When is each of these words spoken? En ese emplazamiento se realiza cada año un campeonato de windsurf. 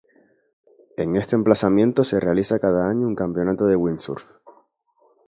En 0.97 1.15
ese 1.15 1.35
emplazamiento 1.35 2.03
se 2.03 2.19
realiza 2.19 2.57
cada 2.57 2.89
año 2.89 3.05
un 3.05 3.13
campeonato 3.13 3.67
de 3.67 3.75
windsurf. 3.75 4.23